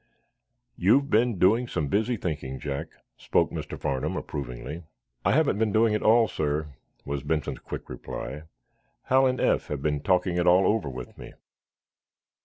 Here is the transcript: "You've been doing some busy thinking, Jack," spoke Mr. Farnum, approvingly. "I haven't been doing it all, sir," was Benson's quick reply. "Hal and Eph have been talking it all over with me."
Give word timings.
"You've 0.77 1.11
been 1.11 1.37
doing 1.37 1.67
some 1.67 1.87
busy 1.87 2.17
thinking, 2.17 2.59
Jack," 2.59 2.87
spoke 3.17 3.51
Mr. 3.51 3.79
Farnum, 3.79 4.17
approvingly. 4.17 4.81
"I 5.23 5.33
haven't 5.33 5.59
been 5.59 5.71
doing 5.71 5.93
it 5.93 6.01
all, 6.01 6.27
sir," 6.27 6.69
was 7.05 7.21
Benson's 7.21 7.59
quick 7.59 7.87
reply. 7.87 8.45
"Hal 9.03 9.27
and 9.27 9.39
Eph 9.39 9.67
have 9.67 9.83
been 9.83 10.01
talking 10.01 10.37
it 10.37 10.47
all 10.47 10.65
over 10.65 10.89
with 10.89 11.19
me." 11.19 11.33